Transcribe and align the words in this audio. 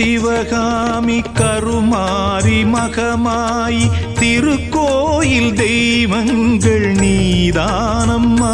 Sivakami 0.00 1.22
Karumari 1.34 2.64
மகமாய் 2.64 3.80
திருக்கோயில் 4.20 5.52
தெய்வங்கள் 5.54 6.86
நீதானம்மா. 6.94 8.52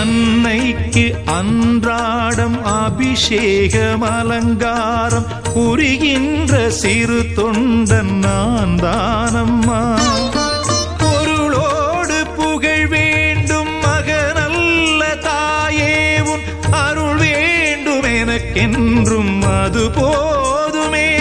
அன்னைக்கு 0.00 1.22
அன்றாடம் 1.24 2.64
அபிஷேகம் 2.64 4.02
அலங்காரம் 4.02 5.26
புரிகின்ற 5.54 6.70
சிறு 6.70 7.22
தொண்டன் 7.36 8.14
நான் 8.18 8.76
தானம்மா 8.82 9.80
எனக்கென்றும் 18.54 19.42
அது 19.42 19.90
போதுமே. 19.90 21.18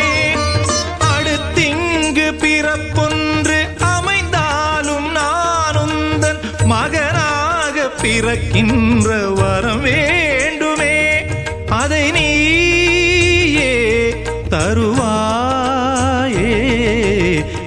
அடுத்திங்கு 0.99 2.33
பிறப்பொன்று 2.33 3.67
அமைந்தாலும் 3.79 5.15
நானுந்தன் 5.15 6.65
மகனாக 6.65 7.89
பிறக்கின்ற 8.01 9.29
வரம் 9.29 9.81
வேண்டுமே. 9.81 11.25
அதை 11.69 12.11
நீயே 12.11 14.13
தருவாயே. 14.49 15.05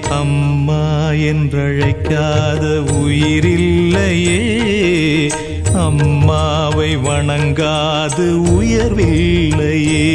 அம்மா 0.09 1.09
என்றழைக்காத 1.09 2.91
உயிரில்லையே. 2.91 4.44
வணங்காது 7.15 8.25
உயர்வில்லையே 8.53 10.05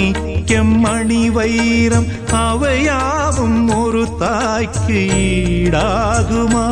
மாணிக்கம் 0.00 0.78
மணி 0.80 1.30
வைரம் 1.30 2.06
அவையாவும் 2.32 3.68
ஒரு 3.78 4.08
தாய்க்கு 4.18 4.98
ஈடாகுமா? 5.16 6.66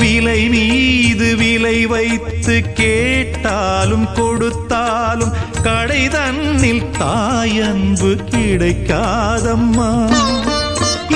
விலை 0.00 0.48
மீது 0.48 1.36
விலை 1.36 1.86
வைத்து 1.86 2.72
கேட்டாலும் 2.74 4.08
கொடுத்தாலும் 4.14 5.32
கடை 5.62 6.08
தன்னில் 6.08 6.84
தாயன்பு 6.98 8.10
கிடைக்காதம்மா. 8.30 9.90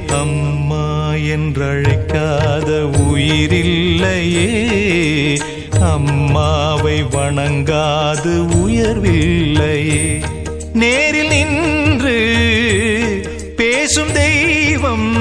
அம்மா 0.07 1.11
என்றழைக்காத 1.11 2.89
உயிரில்லையே. 3.13 4.49
அம்மாவை 5.81 7.03
வணங்காது 7.03 8.47
உயர்வில்லையே. 8.67 10.23
நேரில் 10.73 11.27
நின்று 11.27 12.15
பேசும் 13.55 14.11
தெய்வம் 14.11 15.15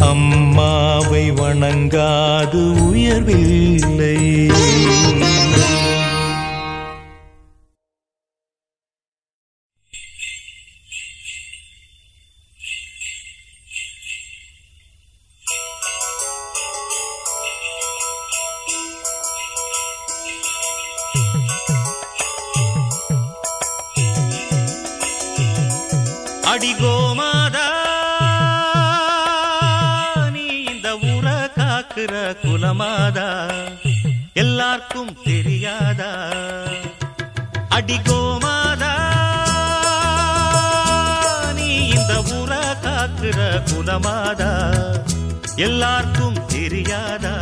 அம்மாவை 0.00 1.32
வணங்காது 1.32 2.74
உயர்வில்லையே. 2.94 4.73
அடிகோமாதா 26.54 27.68
நீ 30.32 30.44
இந்த 30.64 30.88
ஊர 31.10 31.26
காக்குற 31.56 32.12
குலமாதா? 32.42 33.26
எல்லாருக்கும் 34.34 35.12
தெரியாதா? 35.24 36.10
அடிகோமாதா 37.68 38.92
நீ 41.54 41.68
இந்த 41.88 42.14
ஊர 42.36 42.52
காக்குற 42.86 43.38
குலமாதா? 43.70 44.52
எல்லாருக்கும் 45.58 46.38
தெரியாதா? 46.48 47.36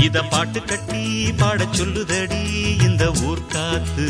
இத 0.00 0.22
பாட்டு 0.24 0.62
கட்டி 0.64 1.04
பாடச் 1.38 1.74
சொல்லுதடி 1.74 2.42
இந்த 2.82 3.04
ஊர் 3.28 3.46
காத்து 3.46 4.08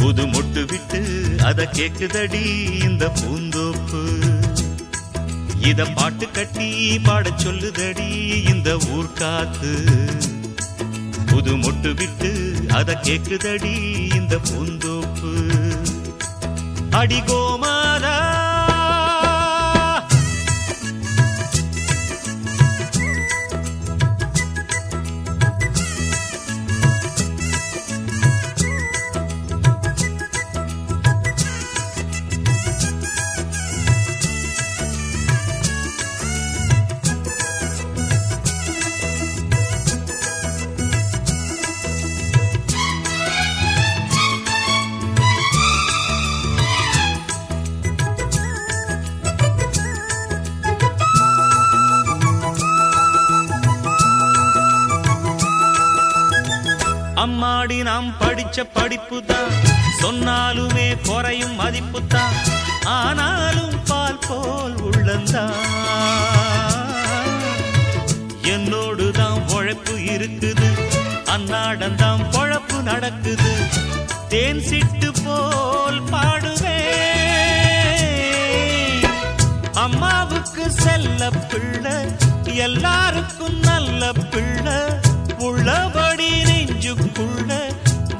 புது 0.00 0.26
மொட்டு 0.26 0.64
விட்டு 0.66 1.30
அத 1.44 1.68
கேக்குதடி 1.72 2.44
இந்த 2.82 3.12
பூந்தோப்பு. 3.20 4.02
இத 5.60 5.84
பாட்டு 5.84 6.30
கட்டி 6.30 6.98
பாடச் 6.98 7.46
சொல்லுதடி 7.46 8.08
இந்த 8.48 8.76
ஊர்காத்து. 8.76 9.72
புது 11.26 11.56
மொட்டு 11.56 11.94
விட்டு 11.94 12.54
அத 12.68 12.98
கேக்குதடி 13.02 13.74
இந்த 14.14 14.38
பூந்தோப்பு. 14.38 15.32
அடிகோமாதா 16.90 17.59
படிச்ச 58.40 58.62
படிப்பு 58.72 59.16
தான் 59.24 59.50
சொன்னாலுமே 60.02 60.84
குறையும் 61.06 61.54
மதிப்பு 61.54 62.00
தான் 62.06 62.36
ஆனாலும் 62.84 63.74
பால் 63.84 64.18
போல் 64.28 64.76
உள்ளந்தான். 64.88 65.58
என்னோடு 68.42 69.10
தான் 69.10 69.40
உழைப்பு 69.48 69.94
இருக்குது. 70.14 70.70
அன்னாடந்தான் 71.34 72.22
பொழப்பு 72.30 72.78
நடக்குது. 72.82 73.52
தேன் 74.28 74.62
சிட்டு 74.68 75.10
போல் 75.24 76.00
பாடுவேன். 76.12 76.88
அம்மாவுக்கு 79.74 80.70
செல்ல 80.70 81.30
பிள்ளை 81.50 81.98
எல்லாருக்கும் 82.66 83.60
நல்ல 83.60 84.12
பிள்ளை 84.30 84.78
உள்ளபடி 85.38 86.30
நெஞ்சுக்குள்ள 86.48 87.69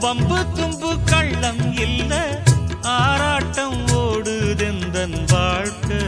வம்பு 0.01 0.39
தும்பு 0.55 0.91
கள்ளம் 1.05 1.77
இல்ல 1.77 2.43
ஆராட்டம் 2.83 3.81
ஓடுதெந்தன் 3.89 5.25
வாழ்க்கை. 5.33 6.01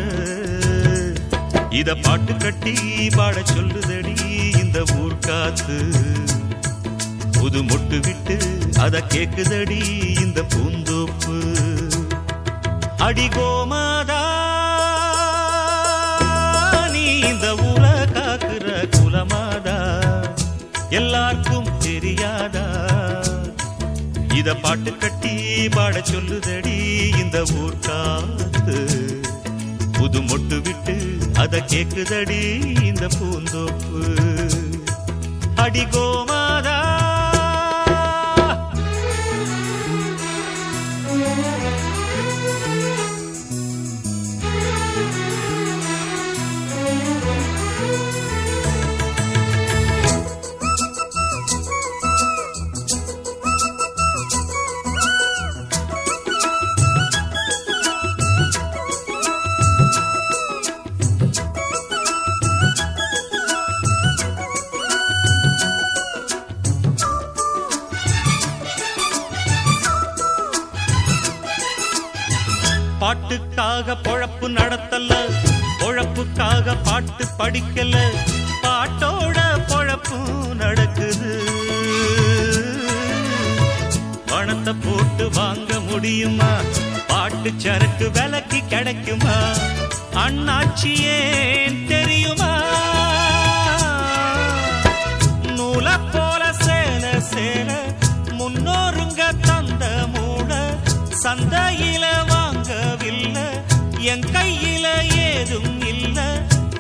இத 1.71 1.94
பாட்டு 1.94 2.37
கட்டி 2.37 2.75
பாட 3.17 3.43
சொல்லுதடி 3.55 4.17
இந்த 4.61 4.85
ஊர் 5.00 5.19
காத்து. 5.19 5.79
புது 7.31 7.62
மொட்டு 7.62 8.00
விட்டு 8.06 8.37
அத 8.81 9.03
கேக்குதடி 9.09 9.81
இந்த 10.21 10.43
பூந்தோப்பு. 10.43 11.37
அடிகோமாதா 13.06 14.23
நீ 16.93 17.05
இந்த 17.19 17.55
இத 24.43 24.55
பாட்டு 24.55 24.97
கட்டி 24.97 25.69
பாட 25.69 25.99
சொல்லுதடி 25.99 26.77
இந்த 27.19 27.44
ஊர் 27.55 27.79
காத்து. 27.79 28.77
புது 29.93 30.21
மொட்டு 30.21 30.62
விட்டு 30.62 30.97
அத 31.35 31.59
கேக்குதடி 31.59 32.41
இந்த 32.83 33.06
பூந்தோப்பு. 33.06 34.03
அடிகோம 35.56 36.31
வாழ்க்கையில 77.75 77.99
பாட்டோட 78.62 79.38
பொழப்பு 79.69 80.19
நடக்குது. 80.55 81.31
பணத்தை 84.26 84.75
போட்டு 84.85 85.25
வாங்க 85.31 85.81
முடியுமா? 85.81 86.50
பாட்டு 87.07 87.50
சரக்கு 87.57 88.07
விலக்கி 88.11 88.61
கிடைக்குமா? 88.73 89.37
அண்ணாச்சியே 90.25 91.19
தெரியுமா? 91.88 92.52
நூல 95.57 95.88
போல 96.12 96.43
சேல 96.67 97.05
சேல 97.33 97.71
முன்னோருங்க 98.38 99.23
தந்த 99.49 99.85
மூட 100.14 100.52
சந்தையில 101.23 102.05
வாங்கவில்லை. 102.33 103.49
என் 104.12 104.29
கையில 104.37 104.87
ஏதும் 105.26 105.72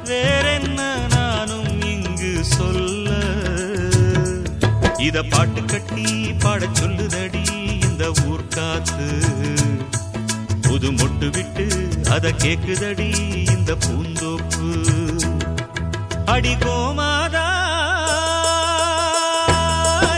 வேறென்ன 0.04 1.06
நானும் 1.08 1.80
இங்கு 1.82 2.44
சொல்ல? 2.44 3.10
இத 4.96 5.22
பாட்டு 5.22 5.64
கட்டி 5.64 6.32
பாட 6.32 6.66
சொல்லுதடி 6.66 7.44
இந்த 7.80 8.12
ஊர் 8.26 8.48
காத்து. 8.48 9.08
புது 10.60 10.92
மொட்டு 10.92 11.30
விட்டு 11.30 11.66
அத 12.10 12.30
கேக்குதடி 12.30 13.10
இந்த 13.50 13.76
பூந்தோப்பு. 13.76 14.68
அடி 16.24 16.54
கோமாதா 16.54 17.46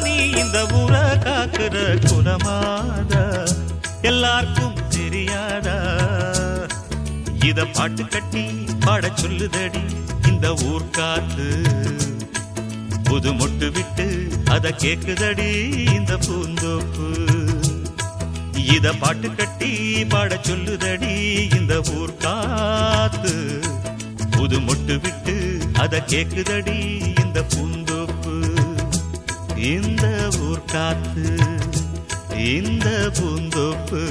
நீ 0.02 0.16
இந்த 0.30 0.66
ஊர 0.72 1.18
காக்குற 1.24 2.00
குலமாதா? 2.08 3.54
எல்லாருக்கும் 4.02 4.74
தெரியாதா? 4.88 5.78
இத 7.44 7.64
பாட்டு 7.64 8.08
கட்டி 8.08 8.63
பாட 8.84 9.08
சொல்லுதடி 9.08 9.82
இந்த 10.28 10.54
ஊர் 10.54 10.90
காத்து. 10.90 11.48
புது 13.04 13.32
மொட்டு 13.32 13.72
விட்டு 13.72 14.28
அத 14.44 14.74
கேக்குதடி 14.78 15.50
இந்த 15.94 16.16
பூந்தோப்பு. 16.16 17.08
இத 18.74 18.92
பாட்டு 18.92 19.34
கட்டி 19.34 20.04
பாட 20.04 20.40
சொல்லுதடி 20.42 21.14
இந்த 21.58 21.82
ஊர் 21.94 22.16
காத்து. 22.16 23.60
புது 24.30 24.60
மொட்டு 24.60 25.00
விட்டு 25.00 25.58
அத 25.72 26.02
கேக்குதடி 26.06 26.78
இந்த 27.24 27.44
பூந்தோப்பு. 27.54 28.36
இந்த 29.56 30.30
ஊர் 30.40 30.64
காத்து 30.64 31.36
இந்த 32.34 33.10
பூந்தோப்பு. 33.18 34.02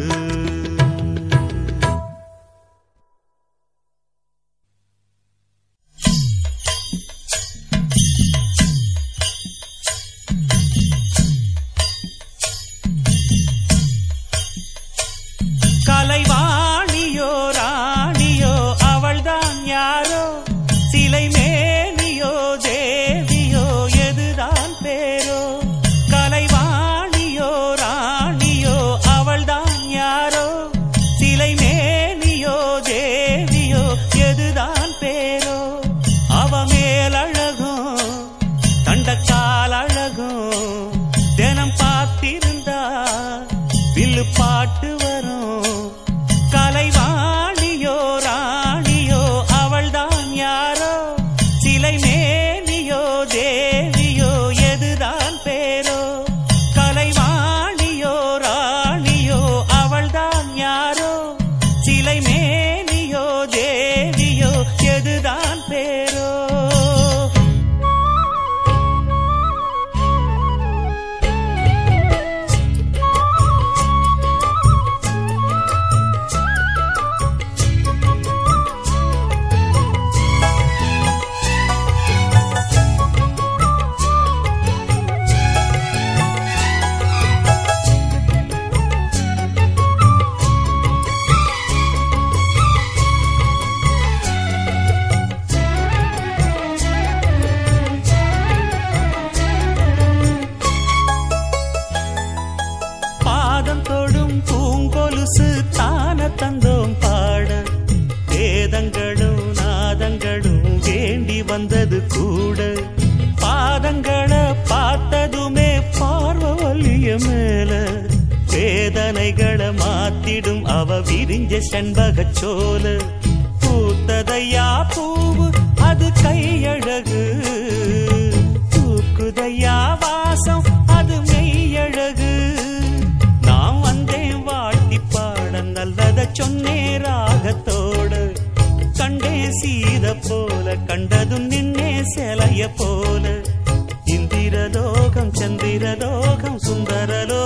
சந்திரலோகம் 145.43 146.57
சுந்தரலோகம் 146.57 147.42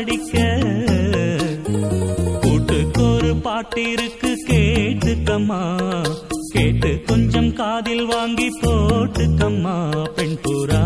படிக்க 0.00 0.58
கூட்டுக்கொரு 2.42 3.32
பாட்டிற்கு 3.44 4.34
கேட்டுக்கம்மா. 4.48 5.60
கேட்டு 6.48 7.02
கொஞ்சம் 7.06 7.52
காதில் 7.52 8.06
வாங்கி 8.06 8.48
போட்டுக்கம்மா 8.60 10.08
பெண் 10.14 10.38
புறா. 10.42 10.82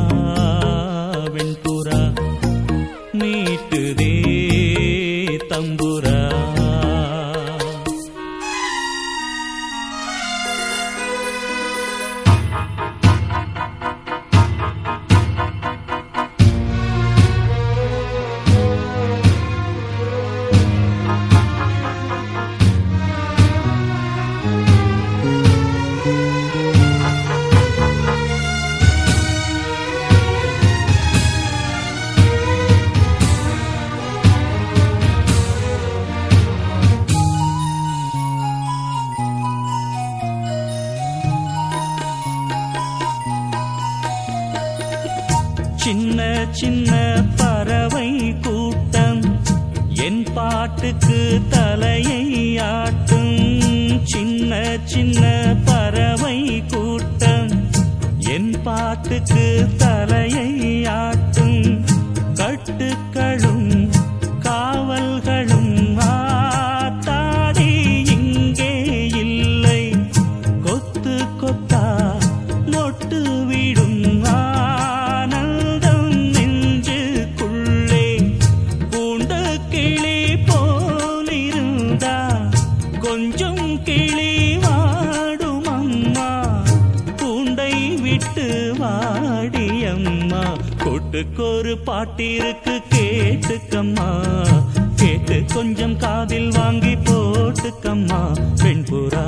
காதில் 96.05 96.51
வாங்கி 96.51 96.95
போட்டுக்கம்மா. 96.95 98.21
வெண்புறா 98.63 99.27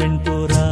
வெண்புறா. 0.00 0.64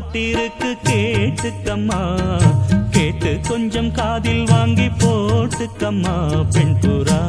பாட்டிருக்கு 0.00 0.70
கேட்டுக்கம்மா. 0.84 2.00
கேட்டு 2.90 3.40
கொஞ்சம் 3.48 3.92
காதில் 3.92 4.44
வாங்கி 4.44 4.86
போட்டுக்கம்மா. 4.86 6.14
பெண் 6.50 6.76
புறா 6.80 7.20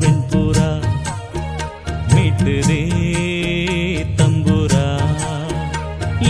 பெண் 0.00 0.22
புறா 0.30 0.68
மீட்டுதே 2.14 2.82
தம்புரா 4.16 4.86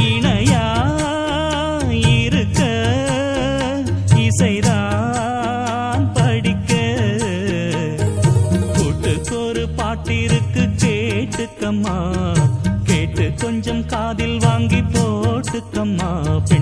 இணையா 0.04 0.64
இருக்க 2.16 2.60
இசைதான் 4.14 6.12
படிக்க. 6.12 6.72
கூட்டுக்கொரு 8.76 9.64
பாட்டிருக்கு 9.76 10.64
கேட்டுக்கம்மா. 10.84 11.96
கொஞ்சம் 13.64 13.82
காதில் 13.86 14.38
வாங்கி 14.38 14.78
போட்டுக்கம்மா 14.92 16.08
பெண் 16.48 16.61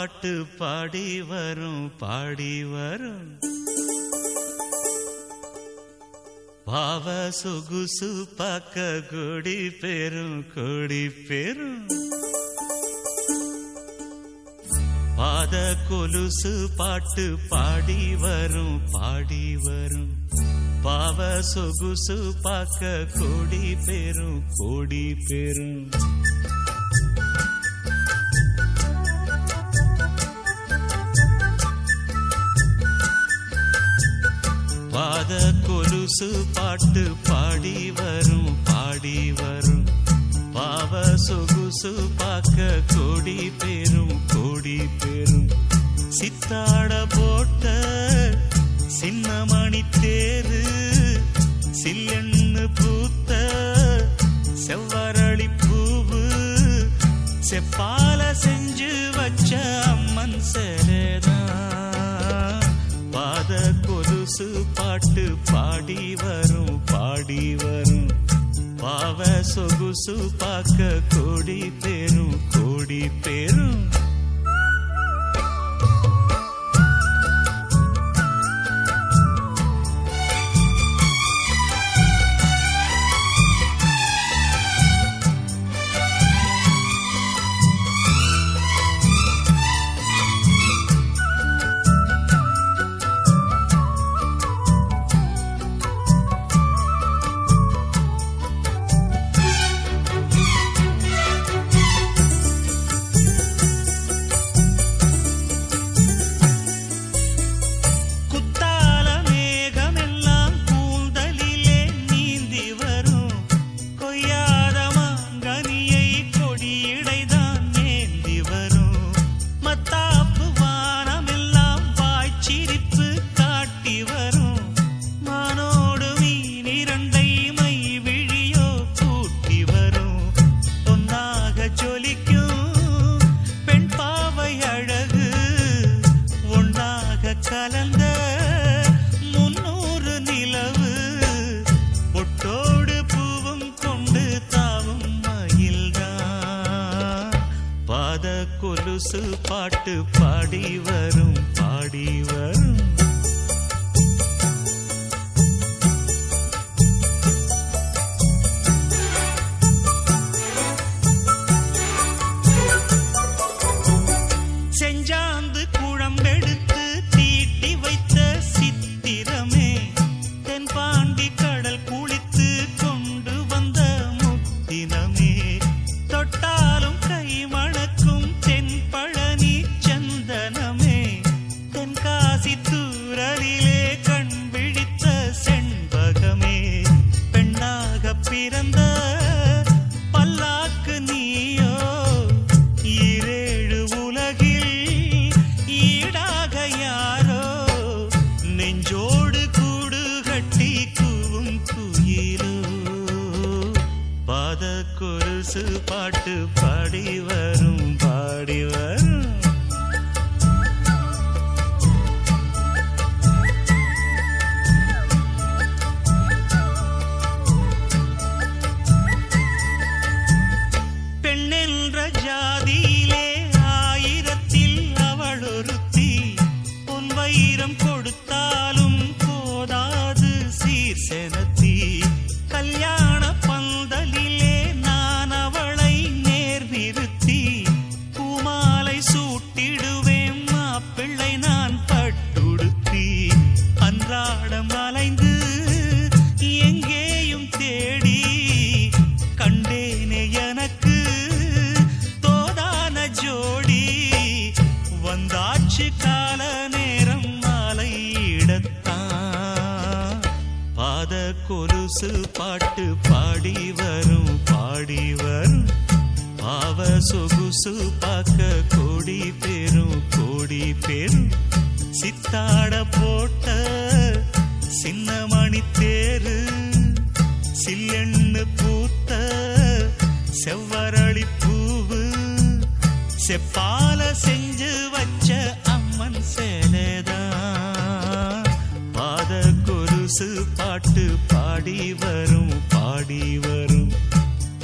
பாட்டு 0.00 0.44
பாடி 0.58 1.22
வரும் 1.22 1.92
பாடி 1.98 2.64
வரும். 2.64 3.38
பாவ 6.64 7.30
சொகுசு 7.30 8.28
பக்க 8.36 9.00
கொடி 9.10 9.70
பெரும் 9.70 10.44
கொடி 10.54 11.10
பெரும். 11.10 11.86
பாத 15.16 15.76
கொலுசு 15.88 16.68
பாட்டு 16.76 17.36
பாடி 17.48 18.14
வரும் 18.14 18.80
பாடி 18.90 19.56
வரும். 19.56 20.12
பாவ 20.82 21.42
சொகுசு 21.42 22.34
பார்க்க 22.42 23.06
கொடி 23.18 23.76
பெரும் 23.86 24.42
கொடி 24.56 25.16
பெரும். 25.26 25.90
சொகுசு 36.10 36.44
பாட்டு 36.54 37.02
பாடி 37.28 37.74
வரும் 37.90 38.48
பாடி 38.64 39.16
வரும். 39.32 39.84
பாவ 40.52 40.92
சொகுசு 41.16 41.90
பார்க்க 42.16 42.58
கோடி 42.94 43.36
பெரும் 43.58 44.14
கோடி 44.32 44.76
பெரும். 45.02 45.46
சித்தாட 46.18 46.90
போட்ட 47.14 47.64
சின்ன 48.98 49.28
மணி 49.44 49.82
தேரு 50.00 50.62
சில்லெண்ணு 51.80 52.64
பூத்த 52.80 53.30
செவ்வரளி 54.66 55.48
பூவு. 55.62 56.22
செப்பால 57.50 58.20
செஞ்சு 58.44 58.92
வச்ச 59.16 59.50
அம்மன் 59.92 60.38
செரேதான் 60.52 61.48
பாத 63.10 63.52
கொரு 63.86 64.09
கொலுசு 64.30 64.64
பாட்டு 64.74 65.34
பாடி 65.52 66.14
வரும் 66.14 66.80
பாடி 66.86 67.54
வரும். 67.54 68.06
பாவ 68.76 69.24
சொகுசு 69.42 70.14
பார்க்க 70.38 71.00
கோடி 71.08 71.72
பேரும் 71.80 72.36
கோடி 72.50 73.10
பேரும். 73.22 73.88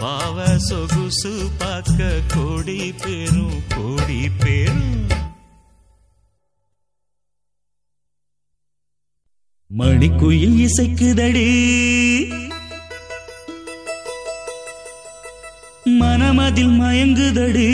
பாவ 0.07 0.59
சொகுசு 0.59 1.51
பார்க்க 1.59 2.21
கோடி 2.35 2.93
பேரும் 2.93 3.63
கோடி 3.69 4.31
பேரும். 4.31 5.09
மணிக்குயில் 9.79 10.67
இசைக்குதடி. 10.67 11.49
மனமதில் 15.85 16.81
மயங்குதடி. 16.81 17.73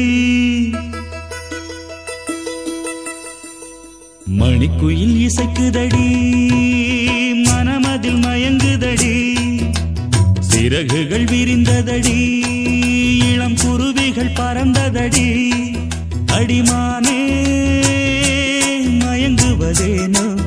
மணிக்குயில் 4.25 5.29
இசைக்குதடி. 5.29 6.11
மனமதில் 7.43 8.21
மயங்குதடி. 8.21 9.32
சிறகுகள் 10.63 11.25
விரிந்ததடி 11.25 12.43
இளம் 13.33 13.55
குருவிகள் 13.55 14.33
பறந்ததடி 14.33 15.51
அடிமானே 16.27 17.19
மயங்குவதேனோ. 19.01 20.41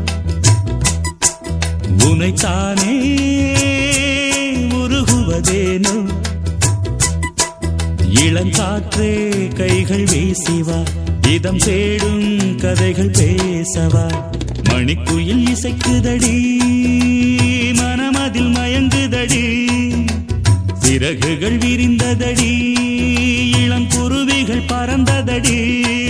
உனைத்தானே 1.97 2.95
உருகுவதேனோ. 4.69 6.09
இளங்காற்றே 8.15 9.53
கைகள் 9.55 10.03
வீசிவா 10.03 10.85
இதம் 11.29 11.57
தேடும் 11.57 12.55
கதைகள் 12.55 13.11
பேசவா. 13.11 14.23
மணிக்குயில் 14.63 15.47
இசைக்குதடி 15.47 16.57
மனமதில் 17.71 18.51
மயங்குதடி 18.55 19.64
சிறகுகள் 20.95 21.57
விரிந்ததடி 21.57 22.51
இளம் 23.63 23.87
குருவிகள் 23.87 24.61
பறந்ததடி. 24.67 26.04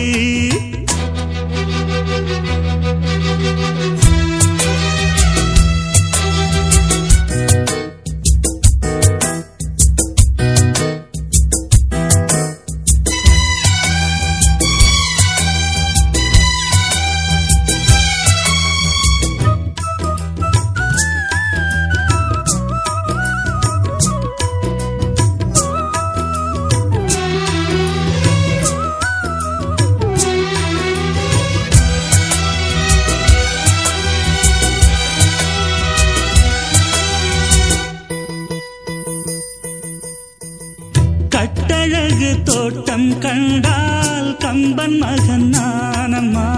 கண்டால் 43.66 44.38
கம்பன் 44.38 44.98
மகன் 44.98 45.52
நானம்மா. 45.54 46.50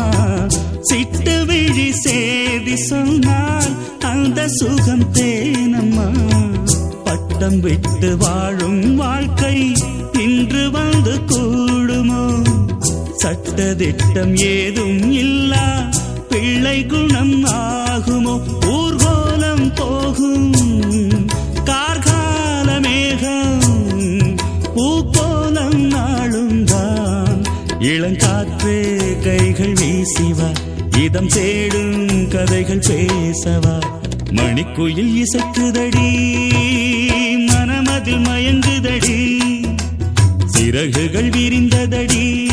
சிட்டு 0.93 1.45
விழி 1.45 1.91
சேதி 1.91 2.77
சொன்னால் 2.77 3.99
அந்த 3.99 4.47
சுகம் 4.47 5.13
தேனம்மா. 5.13 6.11
பட்டம் 7.03 7.59
விட்டு 7.59 8.17
வாழும் 8.17 8.95
வாழ்க்கை 8.95 9.73
இன்று 10.13 10.71
வந்து 10.71 11.19
கூடுமோ? 11.27 12.47
சட்டதிட்டம் 13.23 14.37
ஏதும் 14.39 15.11
இல்லா. 15.11 15.89
பிள்ளை 16.29 16.85
குணம் 16.85 17.45
ஆகுமோ? 17.45 18.41
ஊர்கோலம் 18.61 19.75
போகும் 19.75 20.56
இளங்காற்றே 27.87 28.85
கைகள் 29.23 29.73
வீசிவா. 29.73 30.55
இதம் 30.97 31.27
தேடும் 31.27 32.27
கதைகள் 32.27 32.79
பேசவா. 32.79 33.83
மணிக்குயில் 34.31 35.23
இசைக்குதடி 35.23 36.09
மனமதில் 37.45 38.23
மயங்குதடி. 38.23 39.39
சிறகுகள் 40.45 41.29
விரிந்ததடி 41.29 42.47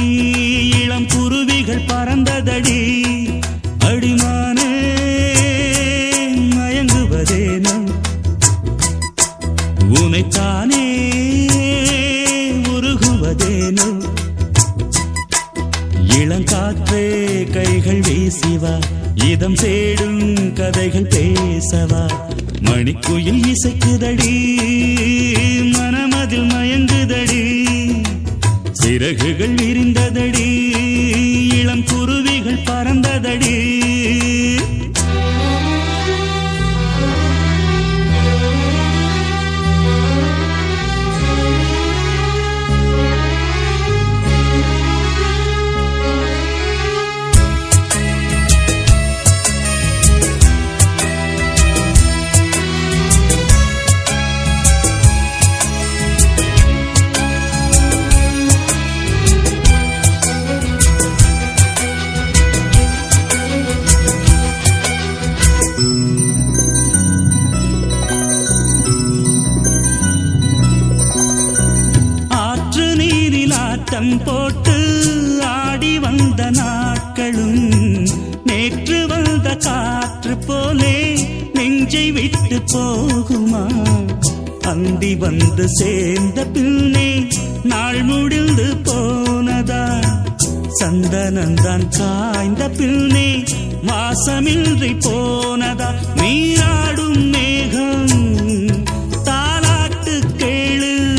இளம் 0.82 1.06
குருவிகள் 1.06 1.84
பறந்ததடி. 1.84 2.92
அடிமானே 3.78 4.70
மயங்குவதேனும் 6.56 7.88
உனைத்தானே 9.88 10.73
பேசிவா. 18.24 18.80
இதம் 19.14 19.54
சேடும் 19.54 20.52
கதைகள் 20.52 21.08
பேசவா. 21.08 22.12
மணிக்குயில் 22.60 23.42
இசைக்குதடி 23.44 24.46
மனமதில் 25.72 26.48
மயங்குதடி. 26.48 27.64
சிறகுகள் 28.72 29.54
விரிந்ததடி 29.54 30.72
இளம் 31.58 31.84
குருவிகள் 31.84 32.62
பறந்ததடி. 32.66 33.43
விட்டு 82.48 82.78
போகுமா? 82.78 83.66
அந்தி 84.60 85.14
வந்து 85.14 85.68
சேர்ந்த 85.68 86.46
பின்னே 86.46 87.26
நாள் 87.62 88.02
முடிந்து 88.02 88.76
போனதா? 88.82 90.04
சந்தனந்தான் 90.84 91.88
காய்ந்த 91.98 92.68
பின்னே 92.68 93.44
வாசமின்றி 93.86 95.00
போனதா? 95.00 95.94
நீராடும் 96.14 97.28
மேகம் 97.28 98.06
தாலாட்டு 99.24 100.20
கேளு. 100.36 101.18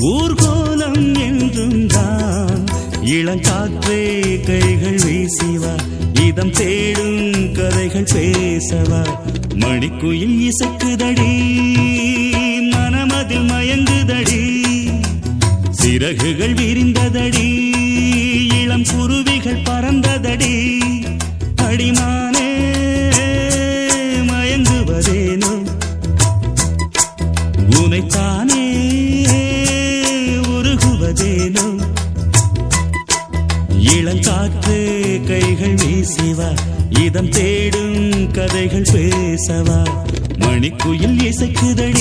ஊர்கோலம் 0.00 1.20
என்றும் 1.20 1.86
தான் 1.86 2.64
இளங்காற்றே 3.04 4.40
கைகள் 4.46 4.94
வீசிவா. 4.94 5.78
இதம் 6.26 6.50
தேடும் 6.50 7.52
கதைகள் 7.52 8.02
பேசவா. 8.02 9.08
மணிக்குயில் 9.60 10.36
இசைக்குதடி 10.40 11.32
மனமதில் 12.72 13.48
மயங்குதடி 13.50 14.42
சிறகுகள் 15.70 16.54
விரிந்ததடி. 16.54 17.49
கதைகள் 39.50 39.90
மணிக்குயில் 40.38 41.18
இசைக்குதடி. 41.20 41.99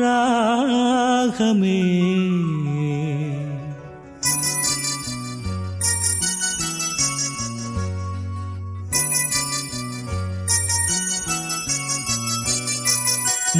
ராகமே. 0.00 1.82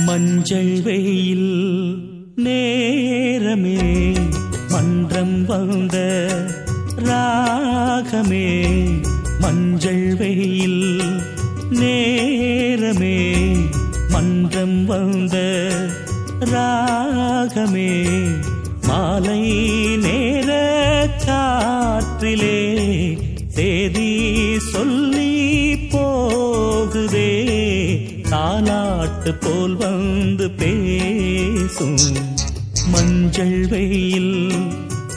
மஞ்சள் 0.07 0.83
வெயில் 0.83 1.53
நேரமே 2.37 4.13
மன்றம் 4.69 5.45
வந்த 5.45 5.97
ராகமே. 6.97 8.65
மஞ்சள் 9.41 10.17
வெயில் 10.17 11.01
நேரமே 11.71 13.43
மன்றம் 14.11 14.85
வந்த 14.85 15.37
ராகமே 16.53 17.93
மாலை 18.87 19.41
நேர 19.97 20.51
காற்றிலே 21.27 22.59
தேதி 23.55 24.59
சொல்லி 24.59 25.75
போகுதே 25.75 27.33
தாலாட்டு 28.31 29.35
போல் 29.41 29.77
வந்து 29.77 30.51
பேசும். 30.51 31.97
மஞ்சள் 32.91 33.67
வெயில் 33.69 34.53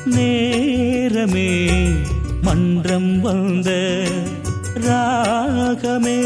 நேரமே 0.06 1.76
மன்றம் 2.42 3.22
வந்த 3.22 4.04
ராகமே. 4.74 6.20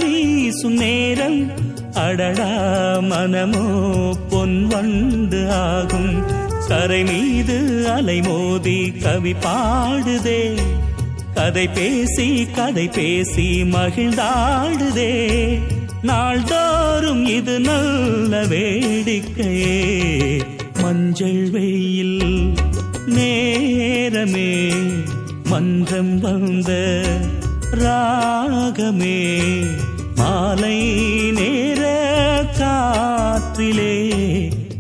சுநேரம் 0.51 1.51
அடடா 1.93 2.73
மனமோ 3.01 4.11
பொன் 4.31 4.67
வண்டு 4.67 5.51
ஆகும். 5.51 6.23
கரை 6.69 7.05
மீது 7.05 7.91
அலை 7.91 8.21
மோதி 8.21 8.93
கவி 9.03 9.33
பாடுதே. 9.33 10.59
கதை 11.35 11.69
பேசி 11.69 12.47
கதை 12.55 12.89
பேசி 12.89 13.63
மகிழ்ந்தாடுதே. 13.63 15.39
நாள்தோறும் 16.03 17.27
இது 17.27 17.61
நல்ல 17.61 18.45
வேடிக்கையே. 18.45 20.41
மஞ்சள் 20.91 21.51
வெயில் 21.51 22.55
நேரமே 23.07 24.73
மன்றம் 25.45 26.19
வந்த 26.19 27.03
ராகமே. 27.71 29.41
மாலை 30.17 30.79
நேர 31.31 31.83
காற்றிலே 32.59 33.99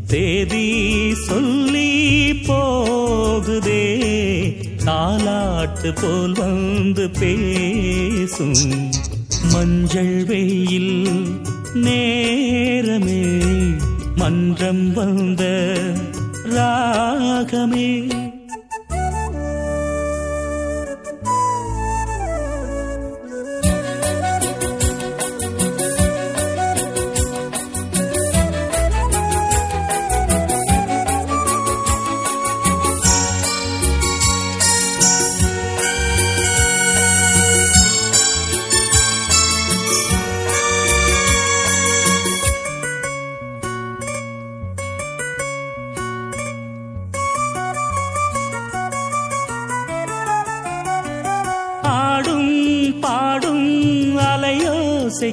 தேதி 0.06 1.14
சொல்லி 1.14 2.32
போகுதே. 2.32 3.86
தாலாட்டு 4.84 6.00
போல் 6.02 6.32
வந்து 6.32 7.10
பேசும் 7.10 8.90
மஞ்சள் 9.52 10.24
வெயில் 10.24 11.16
நேரமே 11.74 13.39
மன்றம் 14.14 14.92
வந்த 14.92 15.42
ராகமே. 16.44 18.06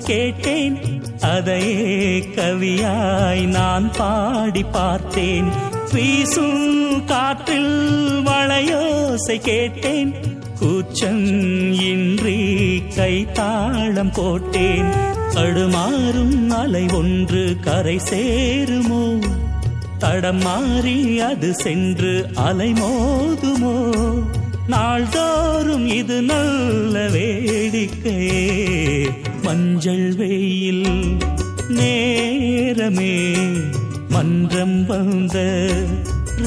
கேட்டேன். 0.08 0.78
அதையே 1.22 2.24
கவியாய் 2.36 3.48
நான் 3.48 3.92
பாடி 3.98 4.64
பார்த்தேன். 4.64 5.48
வீசும் 5.94 7.06
காற்றில் 7.06 8.22
வளையோசை 8.26 9.38
கேட்டேன். 9.38 10.14
கூச்சம் 10.60 11.74
இன்றி 11.74 12.84
கைத்தாளம் 12.96 14.14
போட்டேன். 14.14 14.86
தடுமாறும் 15.34 16.50
அலை 16.50 16.86
ஒன்று 16.94 17.58
கரை 17.62 18.00
சேருமோ? 18.10 19.26
தடம் 19.98 20.42
மாறி 20.42 21.20
அது 21.20 21.54
சென்று 21.54 22.30
அலை 22.36 22.74
மோதுமோ? 22.74 23.94
நாள்தோறும் 24.68 25.88
இது 25.88 26.22
நல்ல 26.22 27.08
வேடிக்கையே. 27.08 29.10
மஞ்சள் 29.48 30.16
வெயில் 30.16 30.88
நேரமே 31.70 33.36
மன்றம் 34.10 34.86
வந்த 34.86 35.38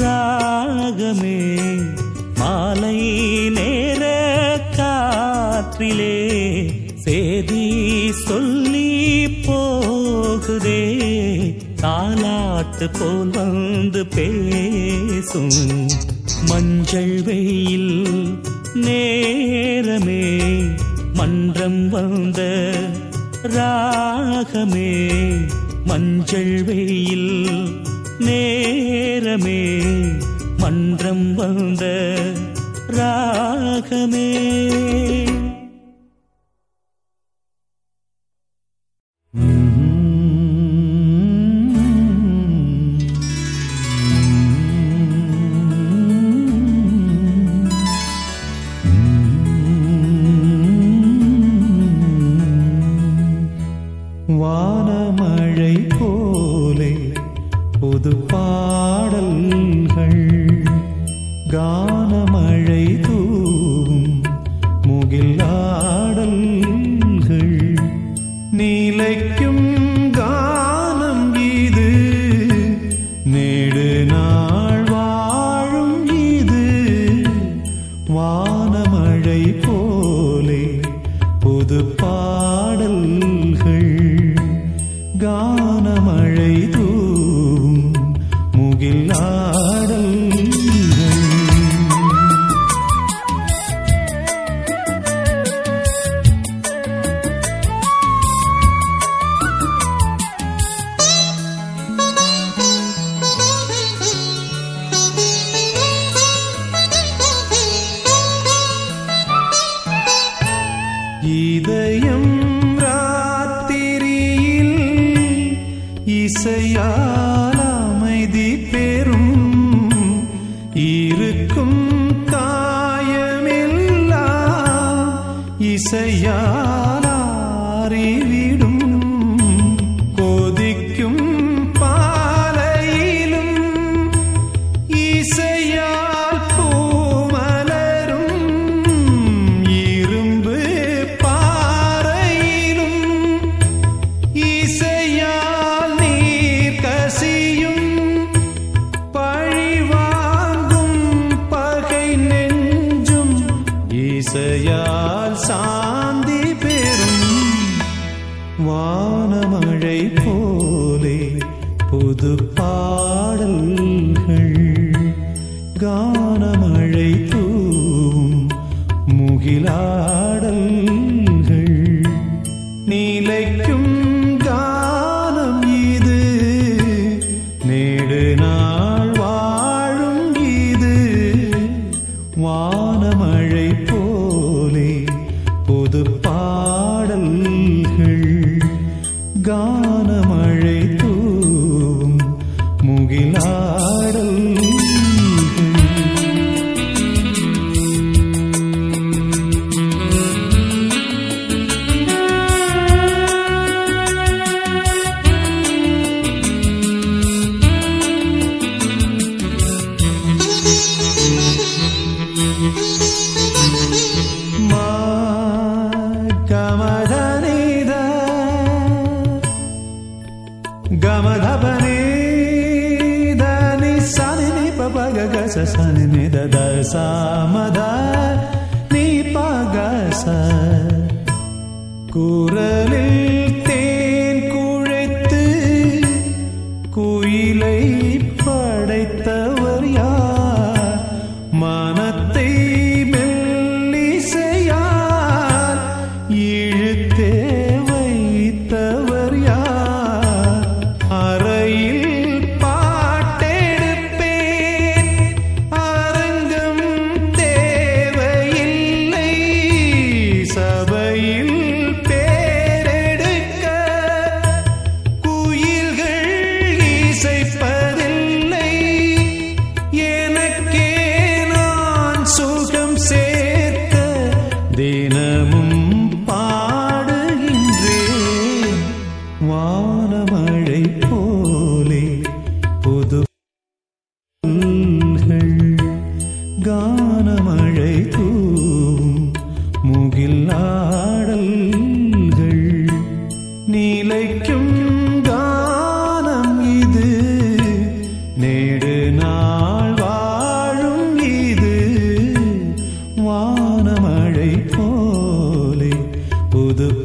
ராகமே. 0.00 1.38
மாலை 2.38 2.98
நேர 3.48 4.02
காற்றிலே 4.76 6.16
சேதி 6.94 7.66
சொல்லி 8.12 8.90
போகுதே. 9.46 10.84
தாலாட்டு 11.82 12.88
போல் 12.98 13.30
வந்து 13.30 14.06
பேசும் 14.06 15.58
மஞ்சள் 16.46 17.22
வெயில் 17.22 17.94
நேரமே 18.74 20.24
மன்றம் 21.14 21.88
வந்த 21.88 22.40
ராகமே 23.42 24.90
மஞ்சள் 25.86 26.64
வெயில் 26.64 27.32
நேரமே 28.18 29.82
மன்றம் 30.58 31.34
வந்த 31.34 31.84
ராகமே. 32.88 34.28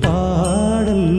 பாடல். 0.05 1.09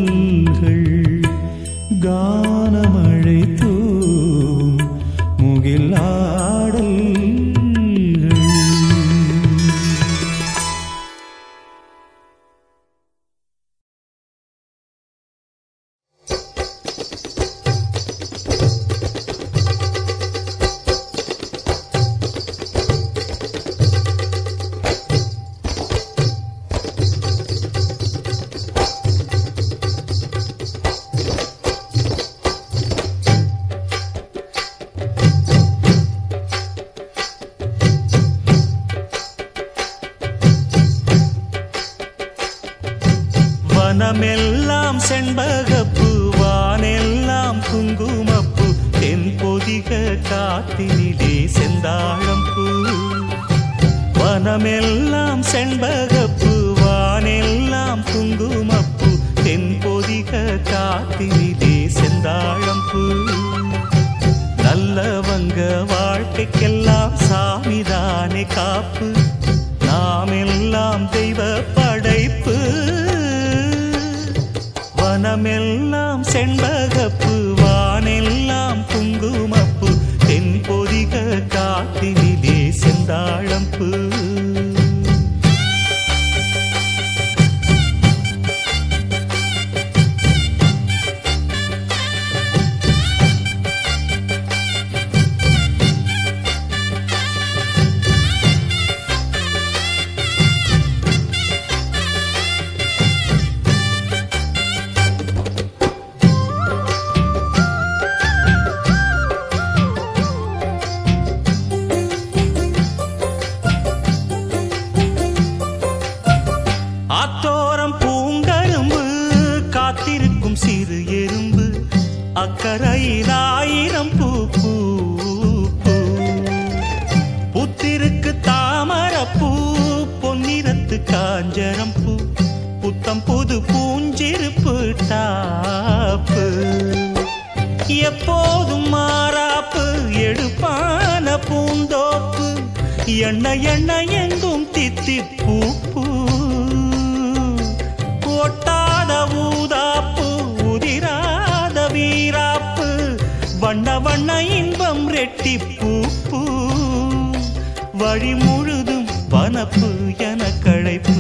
வனப்பு 159.87 160.15
என 160.29 160.43
கழைப்பு 160.65 161.17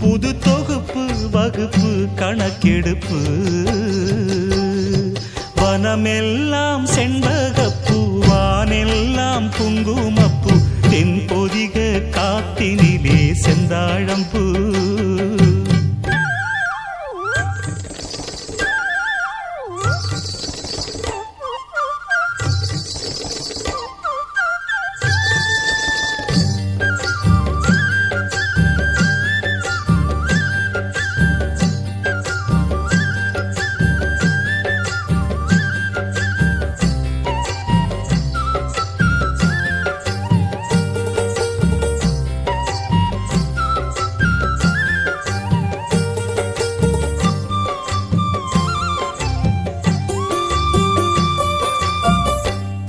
புது 0.00 0.30
தொகுப்பு 0.44 1.04
வகுப்பு 1.34 1.90
கணக்கெடுப்பு. 2.20 3.20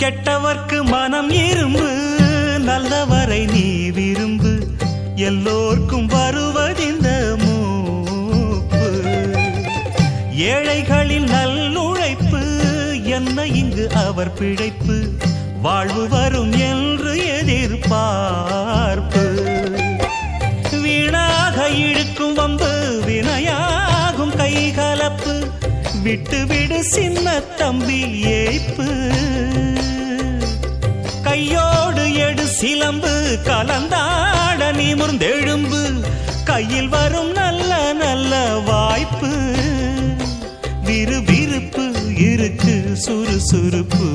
கெட்டவர்க்கு 0.03 0.83
மனம் 0.83 1.29
இரும்பு 1.29 2.15
நல்லவரை 2.59 3.51
நீ 3.51 3.89
விரும்பு. 3.89 4.67
எல்லோர்க்கும் 5.15 6.05
வருவதிந்த 6.05 7.35
மூப்பு. 7.43 9.01
ஏழைகளில் 10.31 11.23
நல்லுழைப்பு 11.23 12.41
என்ன 13.03 13.45
இங்கு 13.45 13.91
அவர் 13.91 14.33
பிழைப்பு. 14.33 15.07
வாழ்வு 15.61 16.07
வரும் 16.07 16.51
என்று 16.51 17.25
எதிர்பார்ப்பு. 17.37 19.25
வீணாக 20.81 21.69
இழுக்கும் 21.69 22.33
வம்பு 22.33 22.72
விட்டு 26.03 26.45
விடு 26.45 26.83
சின்ன 26.83 27.39
தம்பி 27.39 28.23
ஏய்ப்பு. 28.23 29.11
கையோடு 31.23 32.13
எடு 32.13 32.47
சிலம்பு 32.47 33.39
கலந்தாட 33.43 34.71
நிமிர்ந்தெழும்பு 34.71 36.03
கையில் 36.43 36.87
வரும் 36.87 37.31
நல்ல 37.31 37.93
நல்ல 37.93 38.57
வாய்ப்பு. 38.57 39.55
விறுவிறுப்பு 40.83 42.15
இருக்கு 42.17 42.83
சுறுசுறுப்பு. 42.93 44.09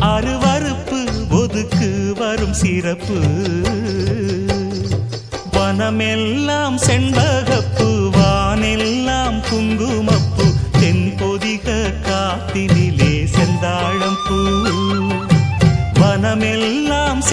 அருவறுப்பு 0.00 1.28
ஒதுக்கு 1.30 2.14
வரும் 2.18 2.54
சிறப்பு. 2.54 3.20
வனமெல்லாம் 5.52 6.76
செண்பகப்பு 6.76 7.71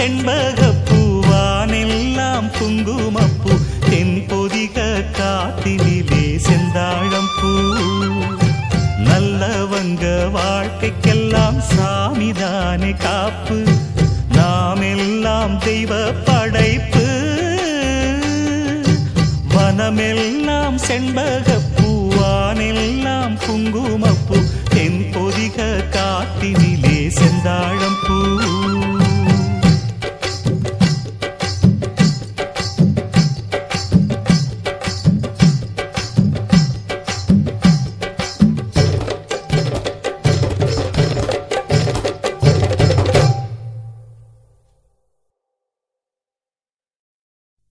செண்பகப்பூ 0.00 1.30
வானெல்லாம் 1.30 2.50
குங்குமப்பூ. 2.58 3.50
தென்பொதிக 3.90 5.04
காத்தினிலே 5.12 6.36
செந்தாழம்பூ 6.36 7.50
நல்லவங்க 9.04 10.30
வாழ்க்கைக்கெல்லாம் 10.34 11.60
சாமிதானே 11.76 12.96
காப்பு. 12.96 13.64
நாம் 14.32 14.80
எல்லாம் 14.80 15.58
தெய்வ 15.58 16.12
படைப்பு. 16.12 17.06
வனமெல்லாம் 19.54 20.78
செண்பகப்பூவானெல்லாம் 20.88 23.38
குங்குமப்பூ. 23.46 24.36
தென்பொதிக 24.74 25.84
காத்தினிலே 25.90 27.08
செந்தாழம்பூ 27.08 27.79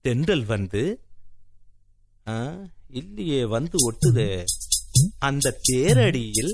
தென்றல் 0.00 0.44
வந்து 0.46 1.00
இல்லையே 2.88 3.44
வந்து 3.44 3.76
ஒட்டுதே. 3.90 4.44
அந்த 5.18 5.60
தேரடியில் 5.68 6.52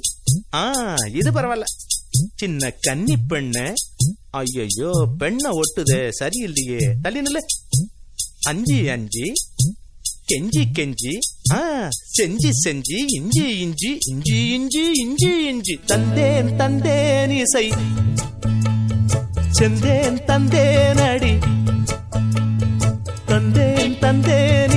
ஆ 0.55 0.95
இது 1.13 1.31
பரவாயில்ல. 1.31 1.63
சின்ன 2.35 2.71
கன்னி 2.81 3.17
பெண்ண. 3.17 3.73
ஐயோ 4.31 5.09
பெண்ண 5.19 5.51
ஒட்டுதே 5.51 6.11
சரியில்லையே. 6.21 6.95
தள்ளி 7.03 7.21
நில்லு. 7.21 7.41
அஞ்சி 8.41 8.89
அஞ்சி. 8.89 9.33
கெஞ்சி 10.29 10.65
கெஞ்சி. 10.79 11.19
ஆ 11.53 11.89
செஞ்சி 12.19 12.51
செஞ்சி. 12.65 13.05
இஞ்சி 13.07 13.59
இஞ்சி. 13.59 13.99
இஞ்சி 14.07 14.51
இஞ்சி 14.51 14.91
இஞ்சி 14.95 15.47
இஞ்சி. 15.47 15.81
தந்தேன் 15.87 16.57
தந்தேன் 16.57 17.31
இசை. 17.31 17.71
செந்தேன் 19.59 20.25
தந்தேன் 20.25 20.97
அடி. 20.97 21.56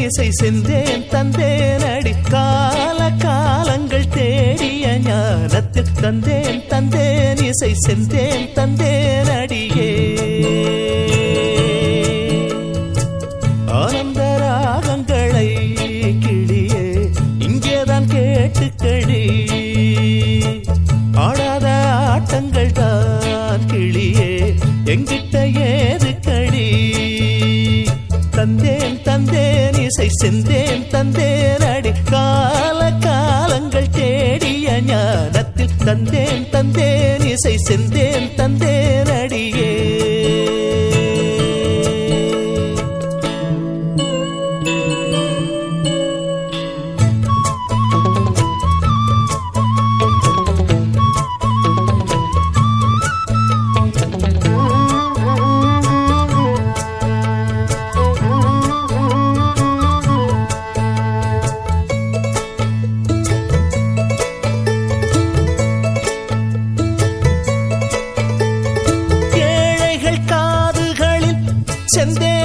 திசை 0.10 0.32
சென்றேன் 0.32 1.04
தந்தேன். 1.10 1.94
அடி 1.94 2.14
கால 2.30 3.12
காலங்கள் 3.20 4.08
தேடிய 4.08 5.00
ஞானத்தில் 5.00 5.92
தந்தேன் 6.02 6.64
தந்தேன். 6.68 7.44
இசை 7.44 7.74
சென்றேன் 7.74 8.50
தந்தேன். 8.56 9.40
அடியே. 9.40 10.16
தந்தேன் 29.90 30.08
இசை 30.08 30.30
செந்தேன் 30.30 30.88
தந்தேன் 30.88 31.76
அடி. 31.76 31.92
கால 32.12 32.94
காலங்கள் 33.00 33.90
தேடிய 33.90 34.82
ஞானத்தில் 34.82 35.70
தந்தேன் 35.86 36.50
தந்தேன் 36.50 37.26
இசை 37.26 37.56
செந்தேன் 37.70 38.34
தந்தேன் 38.36 39.22
அடியே. 39.22 40.19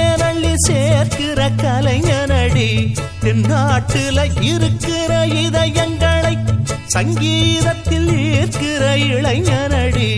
செந்தேனள்ளி 0.05 0.51
சேர்க்கிற 0.65 1.39
கலைஞனடி 1.61 2.67
தென்னாட்டுல 3.23 4.17
இருக்கிற 4.45 5.11
இதயங்களை 5.43 6.33
சங்கீதத்தில் 6.87 8.09
ஈர்க்கிற 8.25 8.83
இளைஞனடி. 9.09 10.11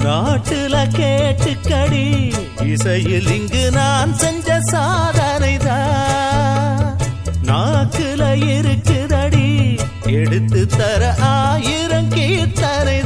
நாட்டுல 0.00 0.74
கேட்டுக்கடி 0.96 2.04
இசையில் 2.66 3.30
இங்கு 3.36 3.64
நான் 3.70 4.14
செஞ்ச 4.16 4.58
சாதனைதான் 4.72 5.94
நாக்குல 7.48 8.22
இருக்குதடி 8.50 9.48
எடுத்து 10.14 10.62
தர 10.76 11.02
ஆயிரம் 11.32 12.10
கீர்த்தனை 12.10 12.98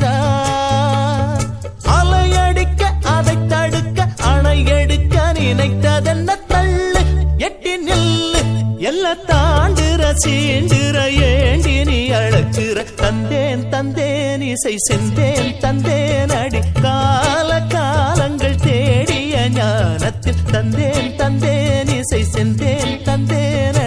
நினைத்ததென்ன 5.50 6.34
தள்ளு? 6.46 7.00
எட்டி 7.38 7.76
நில்லு. 7.76 8.40
எல்லாம் 8.78 9.24
தாண்டுற 9.26 10.14
சீண்டுற 10.26 10.98
ஏண்டி 11.22 11.84
நீ 11.84 12.10
அழைச்சுற 12.10 12.84
தந்தேன் 12.96 13.68
தந்தேன் 13.68 14.40
இசை 14.40 14.76
செந்தேன் 14.90 15.58
தந்தேன் 15.58 16.30
அடி. 16.30 16.58
கால 16.82 17.60
காலங்கள் 17.68 18.56
தேடிய 18.56 19.48
ஞானத்தில் 19.50 20.42
தந்தேன் 20.52 21.14
தந்தேன் 21.16 21.98
இசை 21.98 22.24
செந்தேன் 22.32 23.02
தந்தேன் 23.02 23.79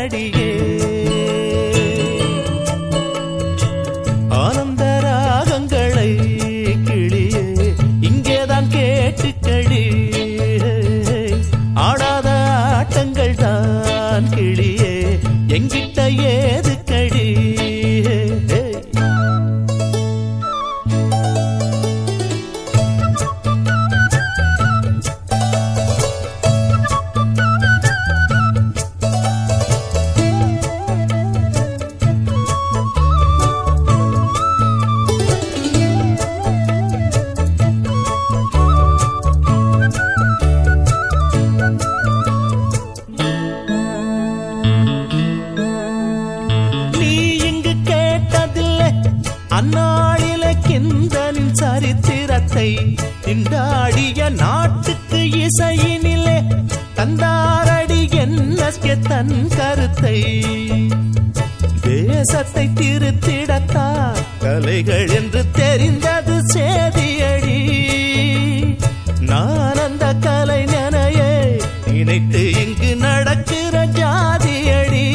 கருத்தை 59.49 60.45
தேசத்தை 61.81 62.69
திருத்திடத்தா 62.73 64.13
கலைகள் 64.39 65.09
என்று 65.09 65.51
தெரிந்தது 65.51 66.41
சேதியடி. 66.53 67.59
நான் 69.19 69.77
அந்த 69.77 70.13
கலை 70.13 70.63
கலைஞனையே 70.63 71.61
நினைத்து 71.91 72.51
இங்கு 72.51 72.95
நடக்கிற 72.95 73.85
ஜாதியடி. 73.85 75.05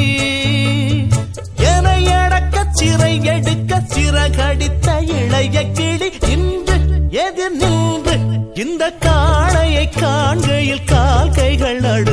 என 1.57 1.89
அடக்க 2.19 2.67
சிறை 2.71 3.25
எடுக்க 3.25 3.83
சிறகடித்த 3.95 5.01
இளைய 5.01 5.71
கிளி 5.71 6.11
இன்று 6.29 6.79
எதிர் 7.11 7.57
நின்று 7.57 8.17
இந்த 8.55 8.93
காளையை 9.01 9.89
காண்கையில் 10.01 10.85
கால் 10.85 11.31
கைகள் 11.31 11.81
நடுங்குது 11.81 12.08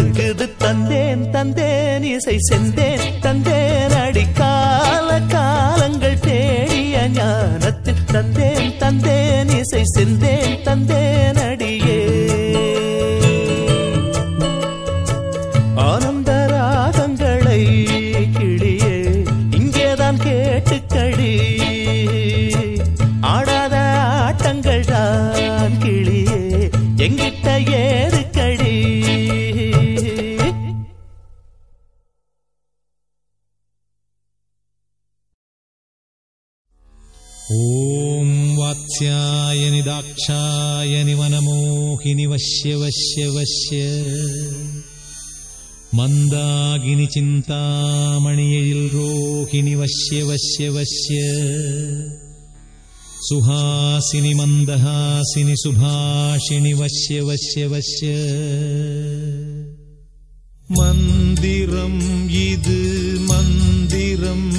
இசை 2.16 2.36
செந்தேன் 2.42 3.06
தந்தேன் 3.22 3.96
அடிக்கால 3.98 5.10
காலங்கள் 5.28 6.20
தேடிய 6.20 6.98
ஞானத்தில் 7.10 8.04
தந்தேன் 8.14 8.72
தந்தேன் 8.80 9.52
இசை 9.60 9.84
செந்தேன் 9.96 10.56
தந்தேன் 10.64 11.40
மந்தாகினி 42.16 42.26
வசிய 42.32 42.74
வசிய 42.82 43.24
வசிய 43.36 43.82
மந்தாகினி 45.98 47.08
சிந்தாமணியில் 47.14 48.86
ரோகிணி 48.94 49.74
வசிய 49.76 50.20
வசிய 50.30 50.68
வசிய 50.76 51.20
சுஹாசினி 53.28 54.32
மந்தஹாசினி 54.40 55.56
சுபாஷினி 55.64 56.74
வசிய 56.80 57.20
வசிய 57.30 57.66
வசிய 57.74 58.14
மந்திரம் 60.76 62.02
இது 62.46 62.80
மந்திரம் 63.30 64.50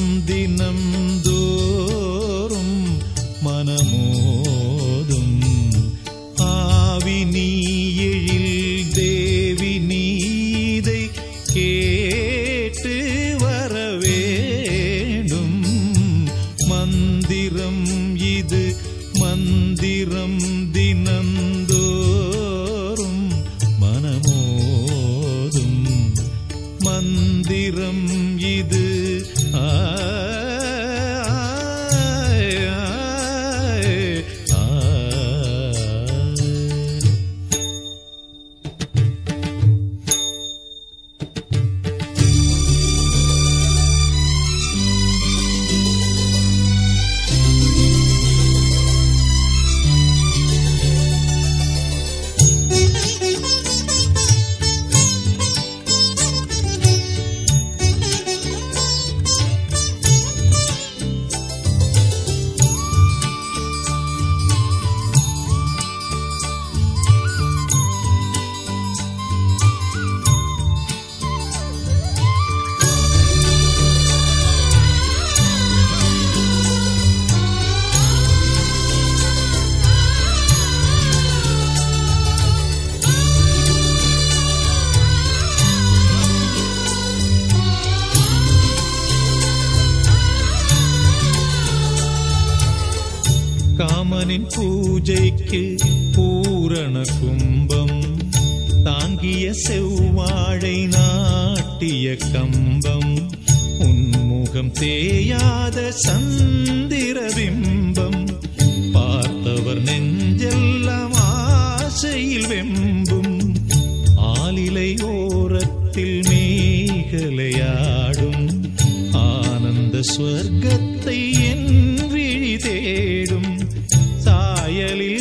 വയലിൽ 124.79 125.15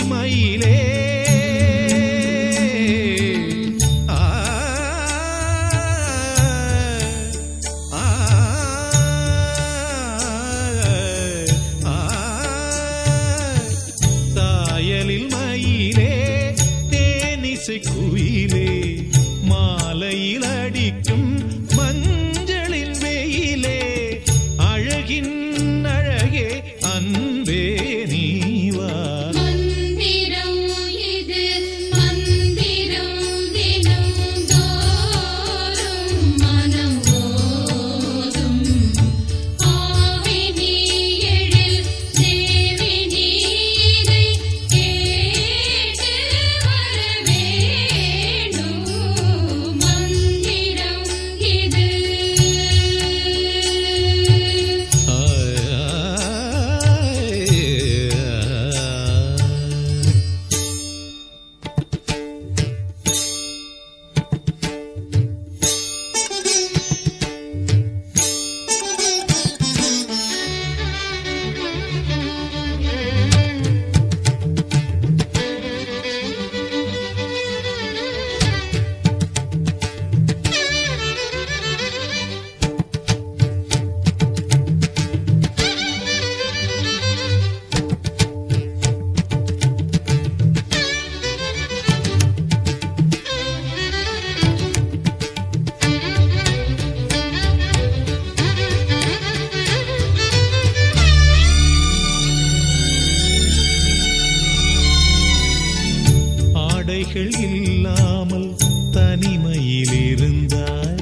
தடைகள் 106.88 107.32
இல்லாமல் 107.40 108.50
தனிமையில் 108.92 109.94
இருந்தாய் 110.02 111.02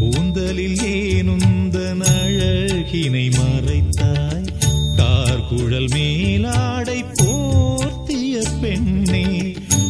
ஊந்தலில் 0.00 0.80
ஏனுந்தன் 0.90 2.02
அழகினை 2.12 3.24
மறைத்தாய். 3.30 4.48
கார்குழல் 4.96 5.90
மேலாடை 5.90 7.04
போர்த்திய 7.14 8.42
பெண்ணே 8.62 9.26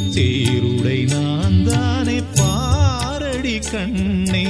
சீருடை 0.09 0.99
நான் 1.05 1.65
தானே 1.65 2.19
பாரடி 2.35 3.59
கண்ணே. 3.71 4.50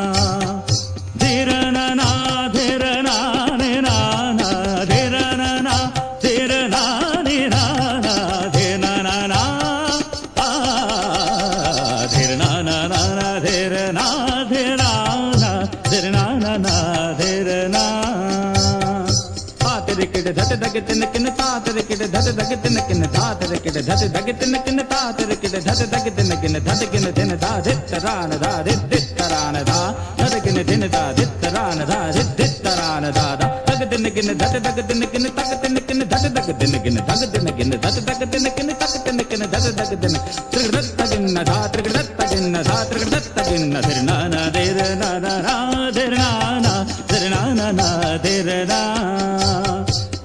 धग 20.71 20.87
तिन 20.87 21.03
किन 21.11 21.27
तातर 21.35 21.77
किड 21.87 22.01
धत 22.11 22.27
धग 22.35 22.51
तिन 22.63 22.77
किन 22.87 23.05
तातर 23.11 23.55
किड 23.63 23.77
धत 23.87 24.03
धग 24.13 24.27
तिन 24.39 24.53
किन 24.63 24.79
तातर 24.91 25.33
किड 25.41 25.55
धत 25.65 25.81
धग 25.93 26.05
तिन 26.15 26.29
किन 26.41 26.53
धत 26.63 26.83
किन 26.91 27.05
दिन 27.11 27.31
धा 27.41 27.49
धित 27.65 27.91
रान 28.03 28.31
धा 28.39 28.51
धित 28.63 29.21
रान 29.31 29.57
धा 29.67 29.79
धत 30.19 30.35
किन 30.43 30.63
दिन 30.63 30.87
धा 30.87 31.01
धित 31.11 31.43
रान 31.55 31.83
धा 31.89 31.99
धित 32.11 32.67
रान 32.69 33.09
धा 33.11 33.25
धा 33.35 33.47
धग 33.67 33.83
तिन 33.91 34.09
किन 34.15 34.33
धत 34.37 34.55
धग 34.67 34.79
तिन 34.87 35.05
किन 35.11 35.27
तक 35.35 35.51
तिन 35.63 35.75
किन 35.87 36.03
धत 36.13 36.31
धग 36.37 36.53
तिन 36.61 36.79
किन 36.79 36.95
धग 37.01 37.25
तिन 37.33 37.51
किन 37.57 37.75
धत 37.77 37.99
धग 38.07 38.23
तिन 38.31 38.49
किन 38.55 38.73
तक 38.73 38.95
तिन 39.05 39.23
किन 39.29 39.45
धत 39.47 39.67
धग 39.79 39.93
तिन 40.01 40.17
त्रिगृत 40.53 41.03
गिन्न 41.11 41.43
धा 41.43 41.67
त्रिगृत 41.73 42.23
गिन्न 42.31 42.63
धा 42.63 42.83
त्रिगृत 42.91 43.27
गिन्न 43.49 43.81
धिर 43.81 44.01
ना 44.03 44.17
ना 44.35 44.47
देर 44.55 44.79
ना 45.03 45.11
ना 45.25 45.35
ना 45.47 45.91
धिर 45.91 46.17
ना 46.17 46.31
ना 46.65 46.73
धिर 47.11 47.29
ना 47.29 47.43
ना 47.59 47.71
ना 47.81 48.17
धिर 48.23 48.49
ना 48.71 49.70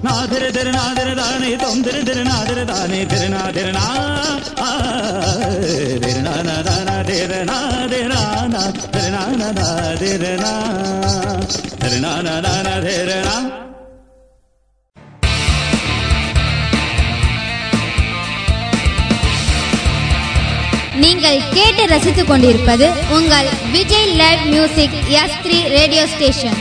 நாதிர 0.04 0.44
திருநாதிர 0.56 1.10
தானே 1.18 1.50
தொந்திர 1.56 1.96
திருநாதிர 2.08 2.58
தானே 2.70 3.00
திருநாதிரனா 3.12 3.84
திருநான 6.02 6.48
தான 6.68 6.88
தேரனா 7.08 7.58
தேரானா 7.92 8.62
திருநான 8.94 9.52
தேரனா 12.84 13.36
நீங்கள் 21.02 21.42
கேட்டு 21.54 21.82
ரசித்துக் 21.86 22.28
கொண்டிருப்பது 22.28 22.86
உங்கள் 23.16 23.48
Vijay 23.72 24.12
live 24.20 24.44
music 24.52 24.96
S 25.16 25.38
three 25.44 25.58
radio 25.74 26.04
station 26.14 26.58